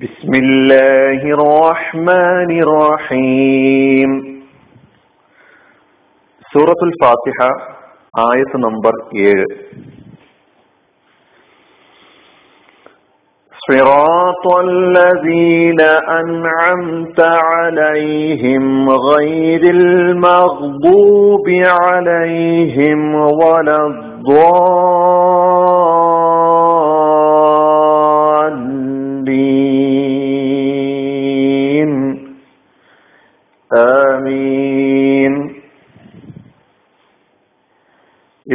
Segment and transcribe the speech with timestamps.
[0.00, 4.10] بسم الله الرحمن الرحيم.
[6.52, 7.50] سورة الفاتحة
[8.18, 9.46] آية نمبر 7
[13.68, 15.80] صراط الذين
[16.20, 21.46] أنعمت عليهم غير المغضوب
[21.84, 25.41] عليهم ولا الضالين.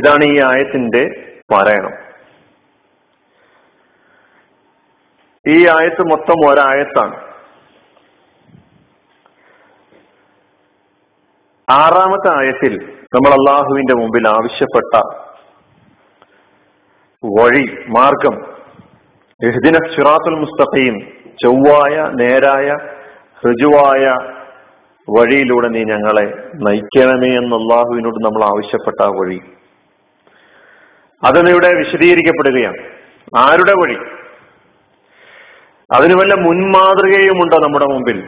[0.08, 1.02] ഇതാണ് ഈ ആയത്തിന്റെ
[1.52, 1.94] പാരായണം
[5.46, 7.16] ഈ ആയത്ത് മൊത്തം ഒരായത്താണ്.
[11.68, 12.74] ആറാമത്തെ ആയത്തിൽ
[13.14, 14.94] നമ്മൾ അള്ളാഹുവിന്റെ മുമ്പിൽ ആവശ്യപ്പെട്ട
[17.24, 18.36] വഴി മാർഗം
[19.42, 20.96] എഹ്ദിന സിറാത്തുൽ മുസ്തഖീം
[21.44, 22.68] ചൊവ്വായ നേരായ
[23.44, 24.06] ഋജുവായ
[25.08, 26.28] വഴിയിലൂടെ നീ ഞങ്ങളെ
[26.64, 29.12] നയിക്കണമേ എന്ന് അള്ളാഹുവിനോട് നമ്മൾ ആവശ്യപ്പെട്ട ആ
[31.24, 32.78] വഴി അതിനിവിടെ വിശദീകരിക്കപ്പെടുകയാണ്.
[33.38, 33.98] ആരുടെ വഴി?
[35.92, 38.28] അതിന് വല്ല മുൻമാതൃകയുമുണ്ടോ നമ്മുടെ മുമ്പിൽ?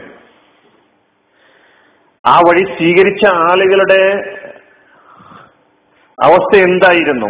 [2.26, 4.12] ആ വഴി സ്വീകരിച്ച ആളുകളുടെ
[6.22, 7.26] അവസ്ഥ എന്തായിരുന്നു?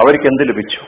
[0.00, 0.80] അവർക്ക് എന്ത് ലഭിച്ചു?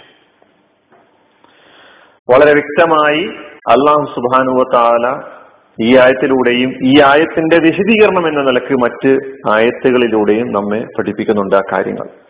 [2.32, 3.28] വളരെ വ്യക്തമായി
[3.70, 5.34] അള്ളാഹു സുബാനുവ താല
[5.80, 9.18] ഈ ആയത്തിലൂടെയും ഈ ആയത്തിന്റെ വിശദീകരണം എന്ന നിലയ്ക്ക് മറ്റ്
[9.50, 12.23] ആയത്തുകളിലൂടെയും നമ്മെ പഠിപ്പിക്കുന്നുണ്ട് ആ കാര്യങ്ങൾ.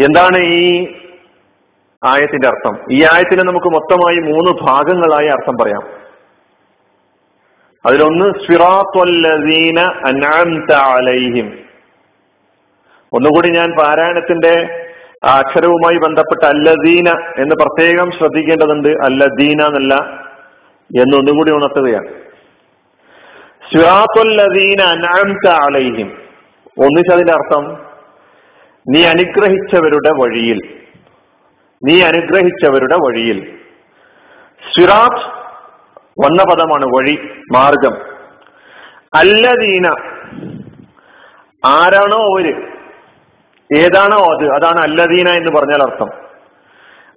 [0.00, 0.86] എന്താണ് ഈ
[2.04, 2.78] ആയത്തിന്റെ അർത്ഥം?
[2.92, 6.02] ഈ ആയത്തിന് നമുക്ക് മൊത്തമായി മൂന്ന് ഭാഗങ്ങളായി അർത്ഥം പറയാം.
[7.86, 11.58] അതിലൊന്ന് സ്വിറാത്വല്ലദീന അൻഅംത അലൈഹിം.
[13.12, 14.86] ഒന്നുകൂടി ഞാൻ പാരായണത്തിന്റെ
[15.24, 18.88] അക്ഷരവുമായി ബന്ധപ്പെട്ട അല്ലദീന എന്ന് പ്രത്യേകം ശ്രദ്ധിക്കേണ്ടതുണ്ട്.
[18.88, 19.94] അല്ലദീന എന്നല്ല
[21.00, 22.08] എന്നൊന്നുകൂടി ഉണർത്തുകയാണ്.
[23.72, 26.12] സ്വിറാത്വല്ലദീന അൻഅംത അലൈഹിം.
[26.78, 27.91] ഒന്നിച്ചതിന്റെ അർത്ഥം
[28.88, 30.80] നീ അനുഗ്രഹിച്ചവരുടെ വഴിയിൽ.
[31.84, 33.58] നീ അനുഗ്രഹിച്ചവരുടെ വഴിയിൽ.
[34.74, 35.42] സിറാത്ത്
[36.24, 37.18] വന്ന പദമാണ് വഴി
[37.52, 37.96] മാർഗം.
[39.14, 39.86] അല്ലദീന
[41.64, 42.68] ആരാണോ അവർ?
[43.76, 44.52] ഏതാണോ അത്?
[44.52, 46.10] അതാണ് അല്ലദീന എന്ന് പറഞ്ഞാൽ അർത്ഥം.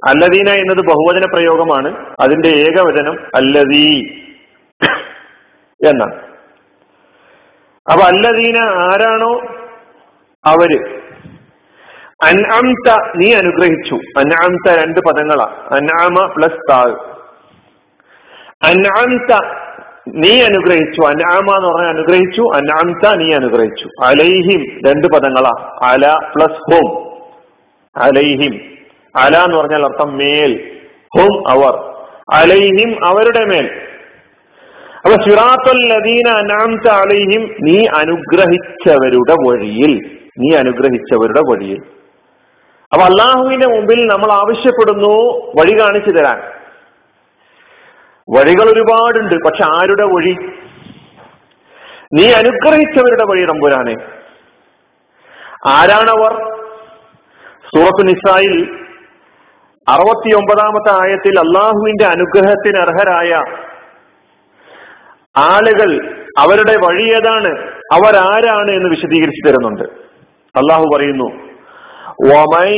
[0.08, 2.16] അല്ലദീന എന്നത് ബഹുവചന പ്രയോഗമാണ്.
[2.20, 4.02] അതിന്റെ ഏകവചനം അല്ലദീ
[5.90, 6.16] എന്നാണ്.
[7.92, 9.40] അപ്പൊ അല്ലദീന ആരാണോ
[10.46, 11.05] അവർ?
[12.24, 13.96] അൻഅംത നീ അനുഗ്രഹിച്ചു.
[13.96, 15.46] അൻഅംത രണ്ട് പദങ്ങളാ.
[15.72, 16.96] അൻആമ പ്ലസ് താഴ്
[18.64, 19.36] അൻഅംത
[20.08, 21.02] നീ അനുഗ്രഹിച്ചു.
[21.02, 22.42] അൻആമ എന്ന് പറഞ്ഞാൽ അനുഗ്രഹിച്ചു.
[22.56, 23.90] അൻഅംത നീ അനുഗ്രഹിച്ചു.
[24.06, 25.80] അലൈഹിം രണ്ട് പദങ്ങളാ.
[25.84, 27.06] അല പ്ലസ് ഹോം.
[27.98, 28.62] അലൈഹിം.
[29.16, 30.78] അല എന്ന് പറഞ്ഞാൽ അർത്ഥം മേൽ.
[31.18, 31.96] ഹോം അവർ.
[32.34, 33.82] അലൈഹിം അവരുടെ മേൽ.
[34.98, 40.20] അപ്പൊ സിറാത്തുൽ ലദീന അൻഅംത അലൈഹിം നീ അനുഗ്രഹിച്ചവരുടെ വഴിയിൽ.
[40.40, 42.05] നീ അനുഗ്രഹിച്ചവരുടെ വഴിയിൽ.
[42.96, 46.38] അപ്പൊ അള്ളാഹുവിന്റെ മുമ്പിൽ നമ്മൾ ആവശ്യപ്പെടുന്നു വഴി കാണിച്ചു തരാൻ.
[48.30, 50.36] വഴികൾ ഒരുപാടുണ്ട് പക്ഷെ ആരുടെ വഴി?
[52.14, 53.96] നീ അനുഗ്രഹിച്ചവരുടെ വഴി നമ്പുരാനെ
[55.68, 56.34] ആരാണവർ
[57.76, 58.80] സൂറത്ത് നിസായിൽ
[59.90, 63.34] അറുപത്തി ഒമ്പതാമത്തെ ആയത്തിൽ അള്ളാഹുവിന്റെ അനുഗ്രഹത്തിന് അർഹരായ
[65.38, 67.72] ആളുകൾ അവരുടെ വഴി ഏതാണ്?
[67.94, 69.84] അവരാരാണ് എന്ന് വിശദീകരിച്ചു തരുന്നുണ്ട്.
[70.56, 71.45] അള്ളാഹു പറയുന്നു
[72.25, 72.69] ومن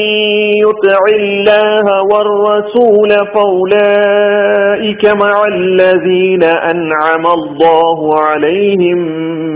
[0.65, 8.99] يطع الله والرسول فأولئك مع الذين أنعم الله عليهم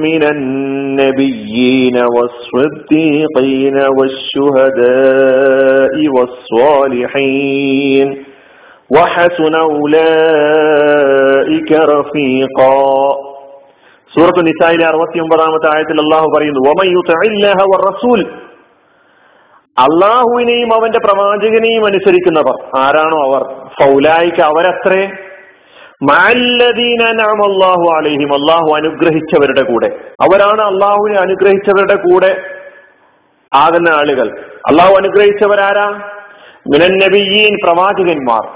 [0.06, 8.09] من النبيين والصديقين والشهداء والصالحين
[8.91, 10.91] وحسن أولئك
[11.72, 13.14] رفيقا
[14.14, 18.20] سورة النساء 69 آية الله പറയുന്നു ومن يطع الله والرسول
[19.79, 22.79] അള്ളാഹുവിനെയും അവന്റെ പ്രവാചകനെയും അനുസരിക്കുന്നവർ.
[22.79, 23.43] ആരാണോ അവർ?
[23.81, 25.09] ഫൗലായിക്ക് അവരത്രേ?
[27.44, 28.33] അള്ളാഹു അലൈഹിം.
[28.33, 29.88] അള്ളാഹു അനുഗ്രഹിച്ചവരുടെ കൂടെ.
[30.21, 32.35] അവരാണ് അള്ളാഹുവിനെ അനുഗ്രഹിച്ചവരുടെ കൂടെ
[33.53, 34.39] ആകുന്ന ആളുകൾ.
[34.71, 35.88] അള്ളാഹു അനുഗ്രഹിച്ചവരാരാ?
[36.74, 38.47] മിനൻ നബിയീൻ പ്രവാചകന്മാർ.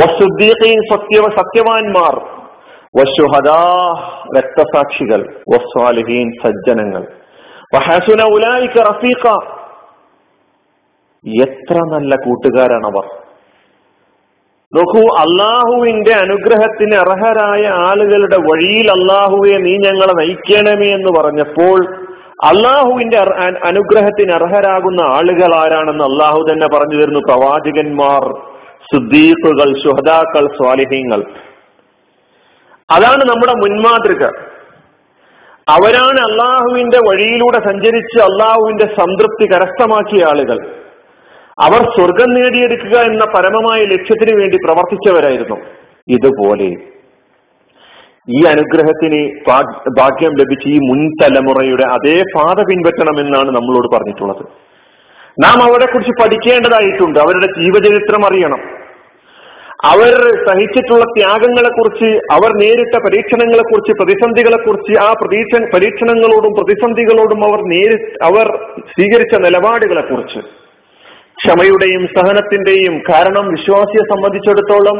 [0.00, 2.16] വസുദ്ദീഖീൻ സത്യവ സത്യവാൻമാർ.
[3.00, 3.74] വശുഹദാ
[4.36, 5.40] രക്തസാക്ഷികൾ.
[5.54, 7.06] വസ്വാലിഹീൻ സജ്ജനങ്ങൾ.
[8.82, 9.57] റഫീഖ.
[11.26, 13.06] എത്ര നല്ല കൂട്ടുകാരാണവർ.
[14.74, 21.96] നോക്കൂ അള്ളാഹുവിന്റെ അനുഗ്രഹത്തിന് അർഹരായ ആളുകളുടെ വഴിയിൽ അള്ളാഹുവെ നീ ഞങ്ങളെ നയിക്കണമേ എന്ന് പറഞ്ഞപ്പോൾ
[22.44, 23.18] അള്ളാഹുവിന്റെ
[23.64, 27.20] അനുഗ്രഹത്തിന് അർഹരാകുന്ന ആളുകൾ ആരാണെന്ന് അള്ളാഹു തന്നെ പറഞ്ഞു തരുന്നു.
[27.20, 28.40] പ്രവാചകന്മാർ
[28.94, 31.24] സുദ്ദീഖുകൾ ശുഹദാക്കൾ സ്വാലിഹ്യങ്ങൾ
[32.90, 34.24] അതാണ് നമ്മുടെ മുൻമാതൃക.
[35.68, 40.77] അവരാണ് അള്ളാഹുവിന്റെ വഴിയിലൂടെ സഞ്ചരിച്ച് അള്ളാഹുവിന്റെ സംതൃപ്തി കരസ്ഥമാക്കിയ ആളുകൾ.
[41.60, 45.56] അവർ സ്വർഗം നേടിയെടുക്കുക എന്ന പരമമായ ലക്ഷ്യത്തിന് വേണ്ടി പ്രവർത്തിച്ചവരായിരുന്നു.
[46.08, 46.68] ഇതുപോലെ
[48.38, 49.20] ഈ അനുഗ്രഹത്തിന്
[49.98, 54.42] ഭാഗ്യം ലഭിച്ച ഈ മുൻ തലമുറയുടെ അതേ പാത പിൻപറ്റണമെന്നാണ് നമ്മളോട് പറഞ്ഞിട്ടുള്ളത്.
[55.44, 57.18] നാം അവരെ കുറിച്ച് പഠിക്കേണ്ടതായിട്ടുണ്ട്.
[57.18, 58.60] അവരുടെ ജീവചരിത്രം അറിയണം.
[59.84, 60.12] അവർ
[60.46, 67.96] സഹിച്ചിട്ടുള്ള ത്യാഗങ്ങളെ കുറിച്ച് അവർ നേരിട്ട പരീക്ഷണങ്ങളെ കുറിച്ച് പ്രതിസന്ധികളെ കുറിച്ച് ആ പ്രതീക്ഷ പരീക്ഷണങ്ങളോടും പ്രതിസന്ധികളോടും അവർ നേരി
[68.22, 68.46] അവർ
[68.78, 70.67] സ്വീകരിച്ച നിലപാടുകളെ കുറിച്ച്
[71.40, 74.98] ക്ഷമയുടെയും സഹനത്തിന്റെയും കാരണം വിശ്വാസിയെ സംബന്ധിച്ചിടത്തോളം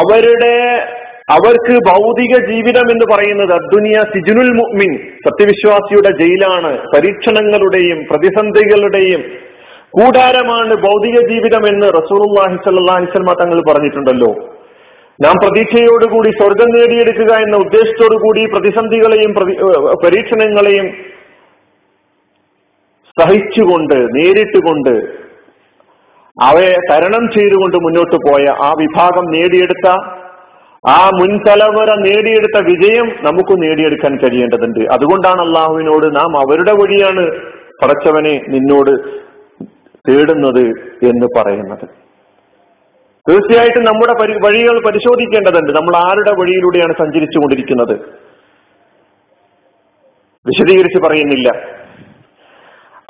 [0.00, 0.56] അവരുടെ
[1.36, 4.92] അവർക്ക് ഭൗതിക ജീവിതം എന്ന് പറയുന്നത് അദ്ദുനിയ സിജുനുൽ മുഅ്മിൻ
[5.26, 6.70] സത്യവിശ്വാസിയുടെ ജയിലാണ്.
[6.92, 9.22] പരീക്ഷണങ്ങളുടെയും പ്രതിസന്ധികളുടെയും
[9.98, 14.30] കൂടാരമാണ് ഭൗതിക ജീവിതം എന്ന് റസൂലുള്ളാഹി സ്വല്ലല്ലാഹി അലൈഹി തങ്ങൾ പറഞ്ഞിട്ടുണ്ടല്ലോ.
[15.18, 19.32] നാം പ്രതീക്ഷയോടുകൂടി സ്വർഗം നേടിയെടുക്കുക എന്ന ഉദ്ദേശത്തോടുകൂടി പ്രതിസന്ധികളെയും
[20.04, 20.86] പരീക്ഷണങ്ങളെയും
[23.20, 25.20] സഹിച്ചുകൊണ്ട് നേരിട്ടുകൊണ്ട്
[26.42, 29.88] അവയെ തരണം ചെയ്തുകൊണ്ട് മുന്നോട്ട് പോയ ആ വിഭാഗം നേടിയെടുത്ത
[30.88, 34.80] ആ മുൻതലമുറ നേടിയെടുത്ത വിജയം നമുക്ക് നേടിയെടുക്കാൻ കഴിയേണ്ടതുണ്ട്.
[34.92, 37.24] അതുകൊണ്ടാണ് അള്ളാഹുവിനോട് നാം അവരുടെ വഴിയാണ്
[37.82, 38.90] പടച്ചവനെ നിന്നോട്
[40.08, 40.64] തേടുന്നത്
[41.10, 41.88] എന്ന് പറയുന്നത്.
[43.28, 44.14] തീർച്ചയായിട്ടും നമ്മുടെ
[44.46, 45.72] വഴികൾ പരിശോധിക്കേണ്ടതുണ്ട്.
[45.72, 47.94] നമ്മൾ ആരുടെ വഴിയിലൂടെയാണ് സഞ്ചരിച്ചു കൊണ്ടിരിക്കുന്നത്
[50.46, 51.48] വിശദീകരിച്ച് പറയുന്നില്ല.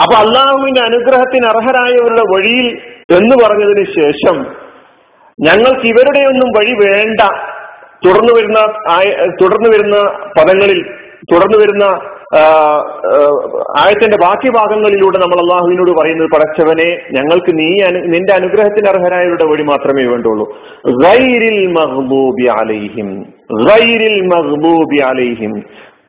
[0.00, 2.68] അപ്പൊ അള്ളാഹുവിന്റെ അനുഗ്രഹത്തിന് അർഹരായവരുടെ വഴിയിൽ
[3.18, 4.36] എന്ന് പറഞ്ഞതിന് ശേഷം
[5.38, 7.20] ഞങ്ങൾക്ക് ഇവരുടെ ഒന്നും വഴി വേണ്ട.
[8.04, 8.58] തുടർന്നു വരുന്ന
[9.40, 9.96] തുടർന്നു വരുന്ന
[10.38, 10.80] പദങ്ങളിൽ
[11.32, 11.84] തുടർന്നു വരുന്ന
[13.82, 17.68] ആയത്തിന്റെ ബാക്കി ഭാഗങ്ങളിലൂടെ നമ്മൾ അള്ളാഹുവിനോട് പറയുന്നത് പടച്ചവനെ ഞങ്ങൾക്ക് നീ
[18.14, 20.46] നിന്റെ അനുഗ്രഹത്തിന് അർഹരായവരുടെ വഴി മാത്രമേ വേണ്ടുള്ളൂ.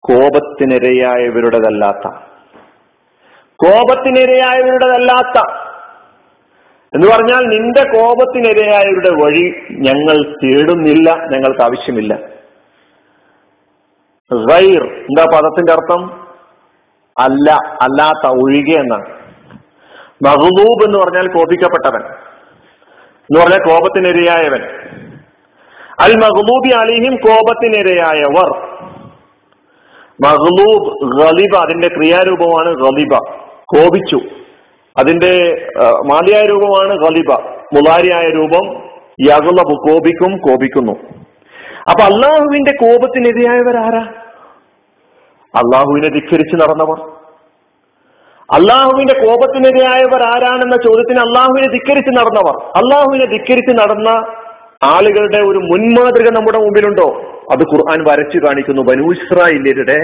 [0.09, 2.05] കോപത്തിനിരയായവരുടേതല്ലാത്ത
[3.63, 5.61] കോപത്തിനിരയായവരുടേതല്ലാത്ത.
[6.95, 12.19] എന്ന് പറഞ്ഞാൽ നിന്റെ കോപത്തിനിരയായവരുടെ വഴി ഞങ്ങൾ തേടുന്നില്ല ഞങ്ങൾക്ക് ആവശ്യമില്ല.
[14.33, 16.27] റൈർ എന്താ പദത്തിന്റെ അർത്ഥം?
[17.19, 19.05] അല്ല അല്ലാത്ത ഒഴികെ എന്നാണ്.
[20.25, 22.13] മഹബൂബ് എന്ന് പറഞ്ഞാൽ കോപിക്കപ്പെട്ടവൻ.
[23.21, 24.61] എന്ന് പറഞ്ഞാൽ കോപത്തിനിരയായവൻ.
[25.99, 28.71] അൽ മഹബൂബി അലിഹിം കോപത്തിനിരയായവർ.
[30.25, 33.41] മഹ്ലൂബ് ഗലിബ അതിന്റെ ക്രിയാരൂപമാണ് ഗലിബ.
[33.73, 34.19] കോപിച്ചു.
[34.99, 35.33] അതിന്റെ
[36.05, 37.31] മാലിയായ രൂപമാണ് ഖലിബ
[37.75, 38.65] മുലാരിയായ രൂപം
[39.29, 40.91] യഗലബ് കോപിക്കും കോപിക്കുന്നു.
[41.89, 44.03] അപ്പൊ അള്ളാഹുവിന്റെ കോപത്തിനെതിരായവരാരാ
[45.55, 46.99] അള്ളാഹുവിനെ ധിക്കരിച്ച് നടന്നവർ.
[48.57, 52.55] അള്ളാഹുവിന്റെ കോപത്തിനെതിരായവർ ആരാണെന്ന ചോദ്യത്തിന് അള്ളാഹുവിനെ ധിക്കരിച്ച് നടന്നവർ.
[52.79, 54.09] അള്ളാഹുവിനെ ധിക്കരിച്ച് നടന്ന
[54.83, 57.07] ആളുകളുടെ ഒരു മുൻമാതൃക നമ്മുടെ മുമ്പിലുണ്ടോ?
[57.51, 58.81] അത് ഖുർആൻ വരച്ചു കാണിക്കുന്നു.
[58.81, 59.99] ബനു ബനൂസ്രായില്യരുടെ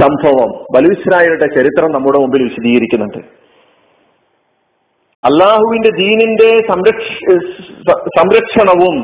[0.00, 3.18] സംഭവം ബലൂസ്രായരുടെ ചരിത്രം നമ്മുടെ മുമ്പിൽ വിശദീകരിക്കുന്നുണ്ട്.
[5.24, 7.08] അള്ളാഹുവിന്റെ ദീനിന്റെ സംരക്ഷ
[8.18, 8.96] സംരക്ഷണവും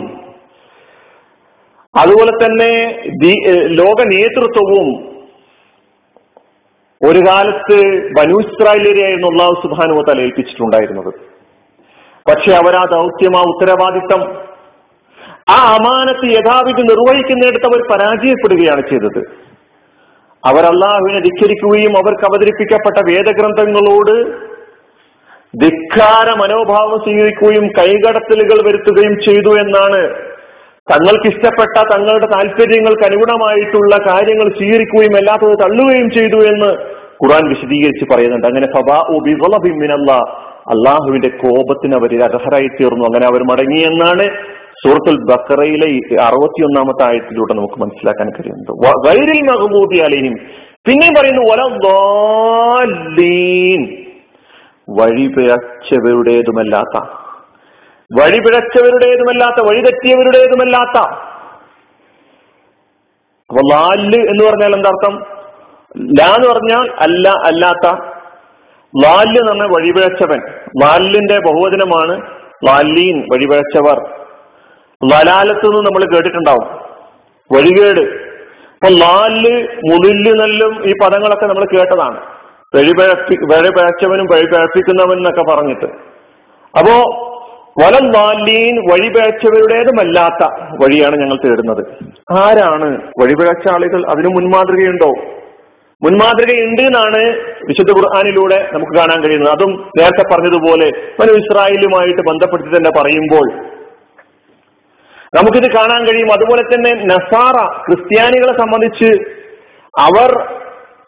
[1.94, 2.72] അതുപോലെ തന്നെ
[3.80, 4.88] ലോക നേതൃത്വവും
[7.08, 7.78] ഒരു കാലത്ത്
[8.18, 11.10] ബനൂസ്രായിലേരെയായിരുന്നു അള്ളാഹു സുബാനുവത്താൽ ഏൽപ്പിച്ചിട്ടുണ്ടായിരുന്നത്.
[12.30, 14.22] പക്ഷെ അവരാ ദൗത്യം ആ ഉത്തരവാദിത്തം
[15.50, 19.22] ആ അമാനത്ത് യഥാവിധി നിർവഹിക്കുന്നിടത്ത് അവർ പരാജയപ്പെടുകയാണ് ചെയ്തത്.
[20.48, 20.64] അവർ
[21.22, 24.14] ധിക്കരിക്കുകയും അവർക്ക് അവതരിപ്പിക്കപ്പെട്ട വേദഗ്രന്ഥങ്ങളോട്
[25.64, 30.00] ധിക്കാര മനോഭാവം സ്വീകരിക്കുകയും കൈകടത്തലുകൾ വരുത്തുകയും ചെയ്തു എന്നാണ്.
[30.92, 36.70] തങ്ങൾക്ക് ഇഷ്ടപ്പെട്ട തങ്ങളുടെ താല്പര്യങ്ങൾക്ക് അനുഗുണമായിട്ടുള്ള കാര്യങ്ങൾ സ്വീകരിക്കുകയും അല്ലാത്തത് തള്ളുകയും ചെയ്തു എന്ന്
[37.22, 38.46] ഖുറാൻ വിശദീകരിച്ച് പറയുന്നുണ്ട്.
[38.46, 38.66] അങ്ങനെ
[40.72, 44.24] അള്ളാഹുവിന്റെ കോപത്തിന് അവർ അർഹരായി തീർന്നു അങ്ങനെ അവർ മടങ്ങി എന്നാണ്
[44.84, 49.08] സൂറത്തുൽ ബക്കറയിലെ അറുപത്തിയൊന്നാമത്തെ ആയത്തിലൂടെ നമുക്ക് മനസ്സിലാക്കാൻ കഴിയുന്നത്.
[49.08, 50.36] വൈരിൽ മഹബൂബി അലൈഹിം.
[50.88, 51.40] പിന്നെയും പറയുന്നു
[54.90, 57.04] വഴിപിഴച്ചവരുടേതുമല്ലാത്ത.
[58.20, 61.14] വഴിപിഴച്ചവരുടേതുമല്ലാത്ത വഴിതെറ്റിയവരുടേതുമല്ലാത്ത.
[63.50, 65.22] അപ്പൊ ലാൽ എന്ന് പറഞ്ഞാൽ എന്താർത്ഥം
[66.20, 67.96] ലാ എന്ന് പറഞ്ഞാൽ അല്ല അല്ലാത്ത.
[69.04, 70.40] ലാൽ എന്ന് പറഞ്ഞാൽ വഴിപിഴച്ചവൻ.
[70.82, 72.22] ലാലിന്റെ ബഹുവചനമാണ്
[72.66, 74.17] ലാലീൻ വഴിപിഴച്ചവർ.
[75.04, 76.64] ലലാലത്ത് നിന്ന് നമ്മൾ കേട്ടിട്ടുണ്ടാവും.
[77.52, 78.00] വഴികേട്.
[78.00, 82.20] അപ്പൊ നാല് മുതിൽ നെല്ലും ഈ പദങ്ങളൊക്കെ നമ്മൾ കേട്ടതാണ്.
[82.76, 85.84] വഴിപഴപ്പി വഴിപഴച്ചവനും വഴിപഴപ്പിക്കുന്നവൻ എന്നൊക്കെ പറഞ്ഞിട്ട്.
[86.78, 86.94] അപ്പോ
[87.82, 90.50] വലം നാലീൻ വഴിപഴച്ചവരുടേതുമല്ലാത്ത
[90.82, 91.86] വഴിയാണ് ഞങ്ങൾ തേടുന്നത്.
[92.32, 95.12] ആരാണ് വഴിപഴച്ച ആളുകൾ അതിനു മുൻമാതൃകയുണ്ടോ?
[96.02, 97.22] മുൻമാതൃകയുണ്ട് എന്നാണ്
[97.68, 99.52] വിശുദ്ധ ഖുർആാനിലൂടെ നമുക്ക് കാണാൻ കഴിയുന്നത്.
[99.52, 100.86] അതും നേരത്തെ പറഞ്ഞതുപോലെ
[101.32, 103.77] ഇസ്രായേലുമായിട്ട് ബന്ധപ്പെടുത്തി തന്നെ പറയുമ്പോൾ
[105.36, 106.32] നമുക്കിത് കാണാൻ കഴിയും.
[106.32, 107.56] അതുപോലെ തന്നെ നസാറ
[107.86, 109.10] ക്രിസ്ത്യാനികളെ സംബന്ധിച്ച്
[110.00, 110.30] അവർ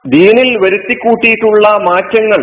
[0.07, 2.43] ദീനിൽ വരുത്തിക്കൂട്ടിയിട്ടുള്ള മാറ്റങ്ങൾ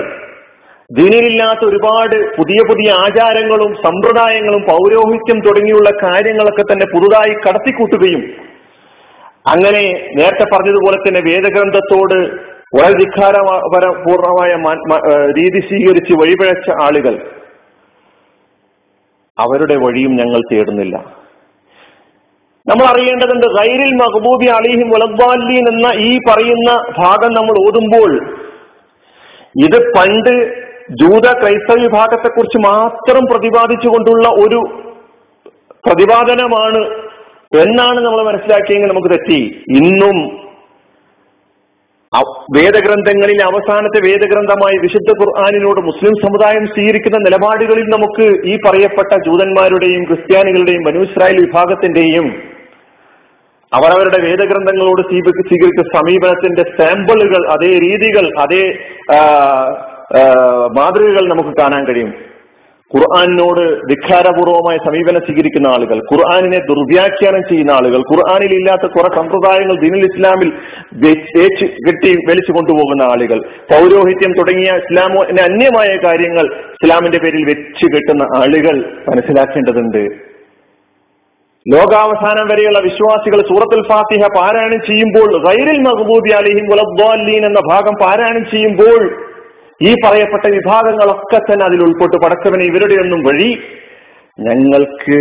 [0.92, 8.22] ദീനിലില്ലാത്ത ഒരുപാട് പുതിയ പുതിയ ആചാരങ്ങളും സമ്പ്രദായങ്ങളും പൗരോഹിത്യം തുടങ്ങിയുള്ള കാര്യങ്ങളൊക്കെ തന്നെ പുതുതായി കടത്തിക്കൂട്ടുകയും
[9.48, 9.84] അങ്ങനെ
[10.18, 12.18] നേരത്തെ പറഞ്ഞതുപോലെ തന്നെ വേദഗ്രന്ഥത്തോട്
[12.78, 14.52] വളരെ ധിക്കാരപൂർണമായ
[15.40, 17.16] രീതി സ്വീകരിച്ച് വഴിപിഴച്ച ആളുകൾ
[19.38, 21.27] അവരുടെ വഴിയും ഞങ്ങൾ തേടുന്നില്ല.
[22.68, 28.12] നമ്മൾ അറിയേണ്ടതുണ്ട് ഗൈരിൽ മഹബൂബി അലിഹിം വലബ്ബാലീൻ എന്ന ഈ പറയുന്ന ഭാഗം നമ്മൾ ഓതുമ്പോൾ
[29.64, 30.34] ഇത് പണ്ട്
[31.02, 34.60] ജൂത ക്രൈസ്തവ വിഭാഗത്തെക്കുറിച്ച് മാത്രം പ്രതിപാദിച്ചുകൊണ്ടുള്ള ഒരു
[35.86, 36.82] പ്രതിപാദനമാണ്
[37.60, 39.40] എന്നാണ് നമ്മൾ മനസ്സിലാക്കിയെങ്കിൽ നമുക്ക് തെറ്റി.
[39.80, 40.18] ഇന്നും
[42.56, 51.04] വേദഗ്രന്ഥങ്ങളിൽ അവസാനത്തെ വേദഗ്രന്ഥമായി വിശുദ്ധ ഖുർആാനിനോട് മുസ്ലിം സമുദായം സ്വീകരിക്കുന്ന നിലപാടുകളിൽ നമുക്ക് ഈ പറയപ്പെട്ട ജൂതന്മാരുടെയും ക്രിസ്ത്യാനികളുടെയും ബനു
[51.42, 52.28] വിഭാഗത്തിന്റെയും
[53.76, 58.64] അവരവരുടെ വേദഗ്രന്ഥങ്ങളോട് സ്വീകരിച്ച സമീപനത്തിന്റെ സാമ്പിളുകൾ അതേ രീതികൾ അതേ
[60.78, 62.14] മാതൃകകൾ നമുക്ക് കാണാൻ കഴിയും.
[62.96, 70.50] ഖുർആാനിനോട് വിഖാരപൂർവമായ സമീപനം സ്വീകരിക്കുന്ന ആളുകൾ ഖുർആാനിനെ ദുർവ്യാഖ്യാനം ചെയ്യുന്ന ആളുകൾ ഖുർആാനിൽ ഇല്ലാത്ത കുറെ സമ്പ്രദായങ്ങൾ ദിനിൽ ഇസ്ലാമിൽ
[71.88, 73.42] കെട്ടി വലിച്ചു കൊണ്ടുപോകുന്ന ആളുകൾ
[73.74, 76.48] പൗരോഹിത്യം തുടങ്ങിയ ഇസ്ലാമിന് അന്യമായ കാര്യങ്ങൾ
[76.78, 78.78] ഇസ്ലാമിന്റെ പേരിൽ വെച്ച് കെട്ടുന്ന ആളുകൾ
[79.10, 80.04] മനസ്സിലാക്കേണ്ടതുണ്ട്.
[81.74, 89.02] ലോകാവസാനം വരെയുള്ള വിശ്വാസികൾ സൂറത്തുൽ ഫാത്തിഹ പാരായണം ചെയ്യുമ്പോൾ ഗൈരിൽ മഹബൂദി അലിഹിം ഗുലബ്ദാലീൻ എന്ന ഭാഗം പാരായണം ചെയ്യുമ്പോൾ
[89.88, 92.16] ഈ പറയപ്പെട്ട വിഭാഗങ്ങളൊക്കെ തന്നെ അതിൽ ഉൾപ്പെട്ട്.
[92.26, 93.60] പടച്ചവനെ ഇവരുടെയൊന്നും വഴി
[94.40, 95.20] ഞങ്ങൾക്ക്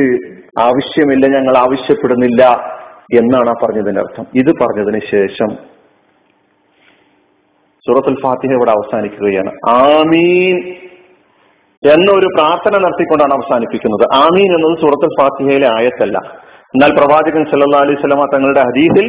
[0.60, 2.42] ആവശ്യമില്ല ഞങ്ങൾ ആവശ്യപ്പെടുന്നില്ല
[3.18, 4.26] എന്നാണ് ആ പറഞ്ഞതിന്റെ അർത്ഥം.
[4.34, 5.48] ഇത് പറഞ്ഞതിന് ശേഷം
[7.86, 9.52] സൂറത്തുൽ ഫാത്തിഹ ഇവിടെ അവസാനിക്കുകയാണ്.
[9.68, 10.74] ആമീൻ.
[11.92, 14.04] എന്നൊരു പ്രാർത്ഥന നടത്തിക്കൊണ്ടാണ് അവസാനിപ്പിക്കുന്നത്.
[14.14, 16.18] ആമീൻ എന്നത് സൂറത്തുൽ ഫാത്തിഹയിലെ ആയത്തല്ല.
[16.74, 19.06] എന്നാൽ പ്രവാചകൻ സല്ലാ അലൈഹി സ്വലമ തങ്ങളുടെ ഹദീസിൽ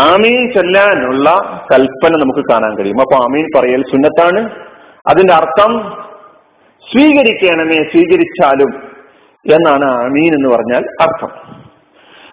[0.00, 1.30] ആമീൻ ചൊല്ലാനുള്ള
[1.72, 3.00] കൽപ്പന നമുക്ക് കാണാൻ കഴിയും.
[3.00, 4.42] അപ്പൊ ആമീൻ പറയൽ സുന്നത്താണ്.
[5.10, 5.72] അതിന്റെ അർത്ഥം
[6.90, 8.70] സ്വീകരിക്കണമേ സ്വീകരിച്ചാലും
[9.54, 11.30] എന്നാണ് ആമീൻ എന്ന് പറഞ്ഞാൽ അർത്ഥം.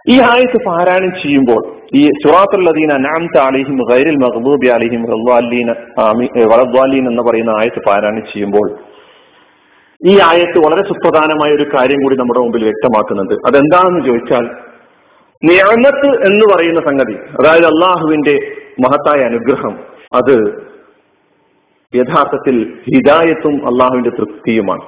[0.09, 1.61] ഈ ആയത്ത് പാരായണം ചെയ്യുമ്പോൾ
[1.95, 5.01] ഈ സുറാത്തുല്ലദീന നാംത അലിഹിം ഗൈരിൽ മഹബൂബി അലിഹിം
[6.51, 8.67] വളദ്വാലീൻ എന്ന് പറയുന്ന ആയത്ത് പാരായണം ചെയ്യുമ്പോൾ
[10.05, 13.33] ഈ ആയത്ത് വളരെ സുപ്രധാനമായ ഒരു കാര്യം കൂടി നമ്മുടെ മുമ്പിൽ വ്യക്തമാക്കുന്നുണ്ട്.
[13.33, 14.45] അതെന്താണെന്ന് ചോദിച്ചാൽ
[15.43, 18.35] നിയമത്ത് എന്ന് പറയുന്ന സംഗതി അതായത് അള്ളാഹുവിന്റെ
[18.79, 19.79] മഹത്തായ അനുഗ്രഹം
[20.13, 20.65] അത്
[21.95, 24.81] യഥാർത്ഥത്തിൽ ഹിദായത്തും അള്ളാഹുവിന്റെ തൃപ്തിയുമാണ്.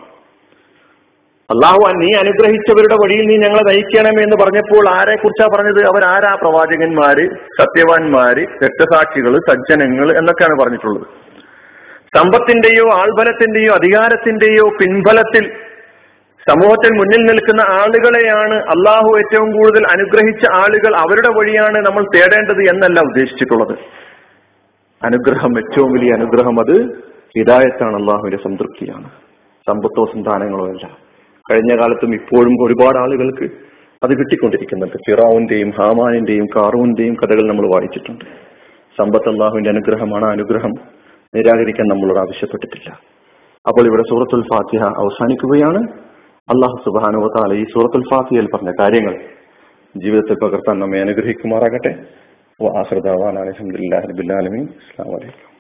[1.52, 5.88] അള്ളാഹു നീ അനുഗ്രഹിച്ചവരുടെ വഴിയിൽ നീ ഞങ്ങളെ നയിക്കണമേ എന്ന് പറഞ്ഞപ്പോൾ ആരെ കുറിച്ചാ പറഞ്ഞത്?
[5.88, 11.08] അവരാരാ പ്രവാചകന്മാര് സത്യവാൻമാര് രക്തസാക്ഷികൾ സജ്ജനങ്ങൾ എന്നൊക്കെയാണ് പറഞ്ഞിട്ടുള്ളത്.
[12.16, 15.52] സമ്പത്തിന്റെയോ ആൾബലത്തിന്റെയോ അധികാരത്തിന്റെയോ പിൻബലത്തിൽ
[16.50, 23.78] സമൂഹത്തിൽ മുന്നിൽ നിൽക്കുന്ന ആളുകളെയാണ് അള്ളാഹു ഏറ്റവും കൂടുതൽ അനുഗ്രഹിച്ച ആളുകൾ അവരുടെ വഴിയാണ് നമ്മൾ തേടേണ്ടത് എന്നല്ല ഉദ്ദേശിച്ചിട്ടുള്ളത്.
[25.06, 26.96] അനുഗ്രഹം ഏറ്റവും വലിയ അനുഗ്രഹം അത്
[27.38, 29.10] ഹിദായത്താണ് അള്ളാഹുവിന്റെ സംതൃപ്തിയാണ്.
[29.68, 30.90] സമ്പത്തോ സന്താനങ്ങളോ അല്ല.
[31.52, 33.44] കഴിഞ്ഞ കാലത്തും ഇപ്പോഴും ഒരുപാട് ആളുകൾക്ക്
[34.04, 34.98] അത് കിട്ടിക്കൊണ്ടിരിക്കുന്നുണ്ട്.
[34.98, 38.26] ഫിറാവുന്റെയും ഹാമാനിന്റെയും കാറൂന്റെയും കഥകൾ നമ്മൾ വായിച്ചിട്ടുണ്ട്.
[38.98, 40.97] സമ്പത്ത് അള്ളാഹുവിന്റെ അനുഗ്രഹമാണ് അനുഗ്രഹം.
[41.36, 42.90] നിരാകരിക്കാൻ നമ്മളോട് ആവശ്യപ്പെട്ടിട്ടില്ല.
[43.68, 45.82] അപ്പോൾ ഇവിടെ സൂറത്തുൽ ഫാത്തിഹ അവസാനിക്കുകയാണ്.
[46.38, 49.16] അള്ളാഹു സുബാനുവത്താല ഈ സൂറത്തുൽ ഫാത്തിഹയിൽ പറഞ്ഞ കാര്യങ്ങൾ
[49.96, 51.94] ജീവിതത്തിൽ പകർത്താൻ നമ്മെ അനുഗ്രഹിക്കുമാറാകട്ടെ.
[53.44, 54.00] അലഹമുല്ലാ
[54.46, 55.57] റബിൻ അസ്സാം വലൈക്കും